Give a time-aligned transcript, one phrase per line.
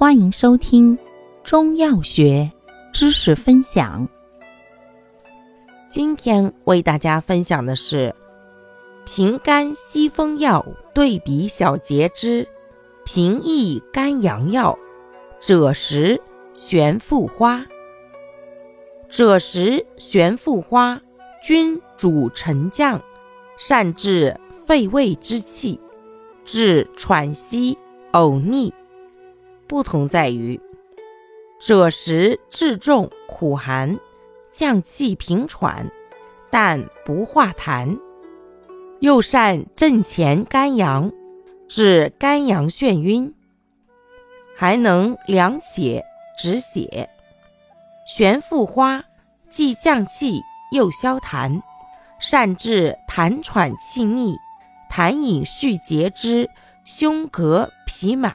[0.00, 0.98] 欢迎收听
[1.44, 2.50] 中药学
[2.90, 4.08] 知识分享。
[5.90, 8.14] 今天为大家分享的是
[9.04, 12.48] 平肝息风药对比小节之
[13.04, 14.74] 平益肝阳药
[15.38, 16.18] 赭石、
[16.54, 17.62] 玄附花。
[19.10, 20.98] 赭石、玄附花
[21.42, 22.98] 均主沉降，
[23.58, 25.78] 善治肺胃之气，
[26.46, 27.76] 治喘息、
[28.12, 28.72] 呕逆。
[29.70, 30.60] 不同在于，
[31.60, 33.96] 赭石质重苦寒，
[34.50, 35.88] 降气平喘，
[36.50, 37.96] 但不化痰，
[38.98, 41.12] 又善镇前肝阳，
[41.68, 43.32] 治肝阳眩晕，
[44.56, 46.04] 还能凉血
[46.36, 47.08] 止血。
[48.04, 49.04] 玄附花
[49.48, 50.40] 既降气
[50.72, 51.62] 又消痰，
[52.18, 54.34] 善治痰喘气逆、
[54.90, 56.50] 痰饮蓄结之
[56.82, 58.34] 胸膈痞满。